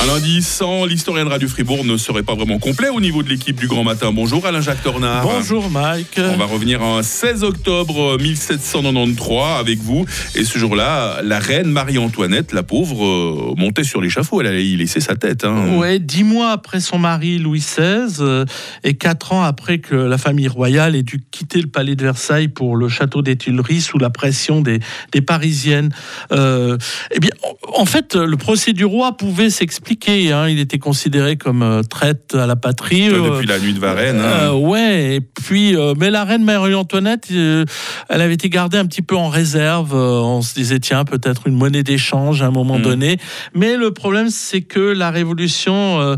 [0.00, 3.28] Un lundi sans l'historien de Radio Fribourg ne serait pas vraiment complet au niveau de
[3.28, 4.12] l'équipe du Grand Matin.
[4.12, 5.24] Bonjour Alain-Jacques Tornard.
[5.24, 6.20] Bonjour Mike.
[6.20, 10.06] On va revenir en 16 octobre 1793 avec vous.
[10.36, 14.40] Et ce jour-là, la reine Marie-Antoinette, la pauvre, euh, montait sur l'échafaud.
[14.40, 15.42] Elle allait y laisser sa tête.
[15.42, 15.76] Hein.
[15.76, 18.44] Ouais, dix mois après son mari Louis XVI euh,
[18.84, 22.48] et quatre ans après que la famille royale ait dû quitter le palais de Versailles
[22.48, 24.78] pour le château des Tuileries sous la pression des,
[25.10, 25.90] des Parisiennes.
[26.30, 26.78] Euh,
[27.10, 27.32] eh bien,
[27.74, 30.48] en fait, le procès du roi pouvait s'expliquer Hein.
[30.48, 33.08] Il était considéré comme euh, traite à la patrie.
[33.08, 34.20] depuis la nuit de Varennes.
[34.20, 34.48] Hein.
[34.48, 35.16] Euh, ouais.
[35.16, 37.66] Et puis, euh, mais la reine Marie-Antoinette, elle
[38.20, 39.94] avait été gardée un petit peu en réserve.
[39.94, 42.82] on se disait tiens peut-être une monnaie d'échange à un moment mm.
[42.82, 43.16] donné.
[43.54, 46.16] Mais le problème c'est que la révolution,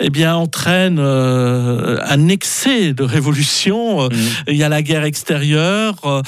[0.00, 4.08] eh bien, entraîne un excès de révolution.
[4.08, 4.12] Mm.
[4.48, 6.22] Il y a la guerre extérieure.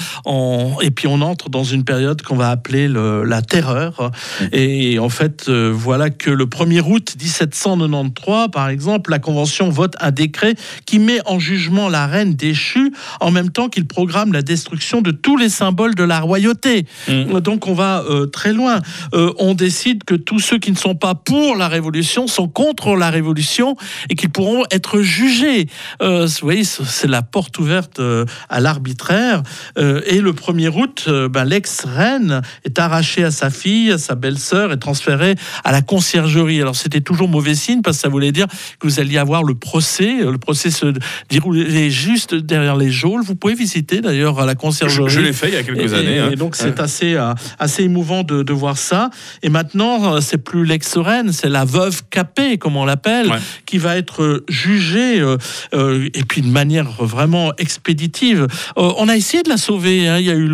[0.83, 4.11] et puis on entre dans une période qu'on va appeler la terreur.
[4.41, 4.45] Mm.
[4.53, 10.11] Et en fait, voilà que le premier août 1793, par exemple, la Convention vote un
[10.11, 10.55] décret
[10.87, 15.11] qui met en jugement la reine déchue en même temps qu'il programme la destruction de
[15.11, 16.87] tous les symboles de la royauté.
[17.09, 17.41] Mmh.
[17.41, 18.81] Donc on va euh, très loin.
[19.15, 22.97] Euh, on décide que tous ceux qui ne sont pas pour la Révolution sont contre
[22.97, 23.77] la Révolution
[24.09, 25.67] et qu'ils pourront être jugés.
[26.03, 28.01] Euh, vous voyez, c'est la porte ouverte
[28.49, 29.43] à l'arbitraire.
[29.77, 34.79] et le 1er août, ben, l'ex-reine est arrachée à sa fille, à sa belle-sœur et
[34.79, 35.35] transférée
[35.65, 36.61] à la conciergerie.
[36.61, 38.47] Alors c'était toujours mauvais signe parce que ça voulait dire
[38.79, 40.21] que vous alliez avoir le procès.
[40.21, 40.93] Le procès se
[41.29, 43.23] déroulait juste derrière les geôles.
[43.23, 45.11] Vous pouvez visiter d'ailleurs à la conciergerie.
[45.11, 46.17] Je, l'ai fait il y a quelques années.
[46.17, 46.33] Et hein.
[46.37, 49.11] donc c'est assez, euh, assez émouvant de, de, voir ça.
[49.43, 53.31] Et maintenant, euh, c'est plus l'ex-reine, c'est la veuve capée, comme on l'appelle,
[53.67, 58.47] qui va être jugée euh, et puis de manière vraiment expéditive.
[58.77, 60.09] on a essayé de la sauver.
[60.09, 60.19] Hein.
[60.19, 60.51] Il y a eu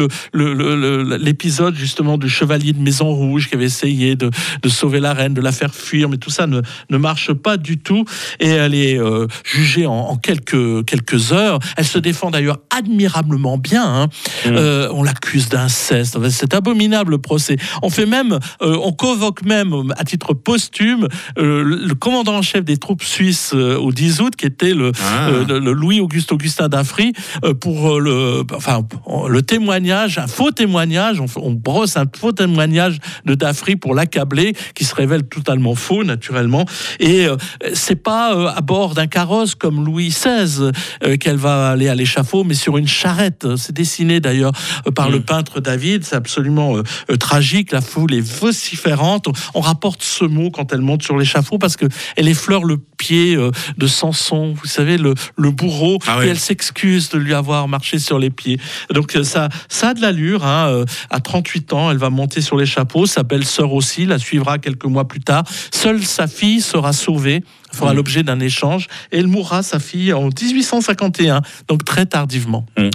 [1.19, 4.31] l'épisode le, justement du chevalier de Maison Rouge qui avait essayé de,
[4.63, 7.57] de sauver la reine, de la faire fuir mais tout ça ne, ne marche pas
[7.57, 8.05] du tout.
[8.41, 11.59] Et elle est euh, jugée en, quelques, quelques heures.
[11.77, 13.85] Elle se défend d'ailleurs admirablement bien.
[13.85, 14.07] Hein.
[14.45, 14.49] Mmh.
[14.53, 16.19] Euh, on l'accuse d'inceste.
[16.31, 17.57] C'est abominable le procès.
[17.83, 22.77] On fait même, euh, on convoque même à titre posthume le commandant en chef des
[22.77, 25.31] troupes suisses au 10 août, qui était le, ah.
[25.49, 27.13] le Louis-Auguste Augustin d'Afri,
[27.61, 28.87] pour le, enfin,
[29.29, 31.21] le témoignage, un faux témoignage.
[31.21, 35.96] On, on brosse un faux témoignage de D'Afri pour l'accabler, qui se révèle totalement faux
[36.05, 36.65] naturellement.
[37.01, 37.37] Et euh,
[37.75, 40.71] c'est pas euh, à bord d'un carrosse comme Louis XVI
[41.05, 43.57] euh, qu'elle va aller à l'échafaud, mais sur une charrette.
[43.57, 44.53] C'est dessiné d'ailleurs
[44.95, 45.25] par le mm.
[45.25, 46.05] peintre David.
[46.05, 46.77] C'est absolument
[47.19, 47.73] tragique.
[47.73, 49.29] La foule est vociférante.
[49.55, 51.87] On rapporte ce mot quand elle monte sur l'échafaud parce que
[52.17, 53.37] elle effleure le pied
[53.77, 54.55] de Samson.
[54.55, 55.99] Vous savez le, le bourreau.
[56.07, 58.59] Ah et elle s'excuse de lui avoir marché sur les pieds.
[58.93, 60.45] Donc ça, ça a de l'allure.
[60.45, 60.85] Hein.
[61.11, 63.07] À 38 ans, elle va monter sur l'échafaud.
[63.07, 65.45] Sa belle-sœur aussi la suivra quelques mois plus tard.
[65.87, 67.97] Seule sa fille sera sauvée, fera mm.
[67.97, 72.67] l'objet d'un échange, et elle mourra, sa fille, en 1851, donc très tardivement.
[72.77, 72.89] Mm.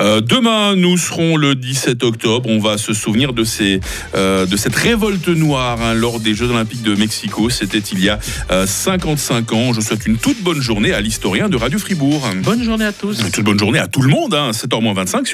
[0.00, 2.50] Euh, demain, nous serons le 17 octobre.
[2.50, 3.78] On va se souvenir de, ces,
[4.16, 7.48] euh, de cette révolte noire hein, lors des Jeux Olympiques de Mexico.
[7.48, 8.18] C'était il y a
[8.66, 9.72] 55 euh, ans.
[9.72, 12.28] Je souhaite une toute bonne journée à l'historien de Radio Fribourg.
[12.42, 13.20] Bonne journée à tous.
[13.20, 14.34] Une toute bonne journée à tout le monde.
[14.34, 15.30] Hein, 7h25 sur